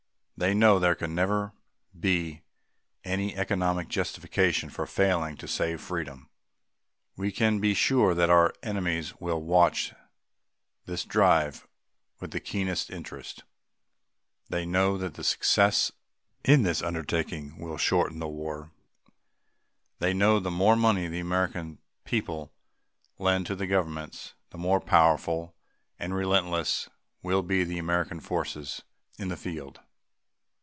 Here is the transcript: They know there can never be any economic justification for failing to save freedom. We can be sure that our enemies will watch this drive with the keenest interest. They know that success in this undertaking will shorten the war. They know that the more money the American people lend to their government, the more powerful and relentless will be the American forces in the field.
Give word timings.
They 0.43 0.55
know 0.55 0.79
there 0.79 0.95
can 0.95 1.13
never 1.13 1.53
be 1.99 2.41
any 3.03 3.35
economic 3.37 3.89
justification 3.89 4.71
for 4.71 4.87
failing 4.87 5.37
to 5.37 5.47
save 5.47 5.81
freedom. 5.81 6.29
We 7.15 7.31
can 7.31 7.59
be 7.59 7.75
sure 7.75 8.15
that 8.15 8.31
our 8.31 8.51
enemies 8.63 9.13
will 9.21 9.39
watch 9.39 9.93
this 10.87 11.05
drive 11.05 11.67
with 12.19 12.31
the 12.31 12.39
keenest 12.39 12.89
interest. 12.89 13.43
They 14.49 14.65
know 14.65 14.97
that 14.97 15.23
success 15.23 15.91
in 16.43 16.63
this 16.63 16.81
undertaking 16.81 17.59
will 17.59 17.77
shorten 17.77 18.17
the 18.17 18.27
war. 18.27 18.71
They 19.99 20.11
know 20.11 20.39
that 20.39 20.43
the 20.45 20.49
more 20.49 20.75
money 20.75 21.07
the 21.07 21.19
American 21.19 21.77
people 22.03 22.51
lend 23.19 23.45
to 23.45 23.55
their 23.55 23.67
government, 23.67 24.33
the 24.49 24.57
more 24.57 24.79
powerful 24.81 25.53
and 25.99 26.15
relentless 26.15 26.89
will 27.21 27.43
be 27.43 27.63
the 27.63 27.77
American 27.77 28.19
forces 28.19 28.81
in 29.19 29.27
the 29.27 29.37
field. 29.37 29.81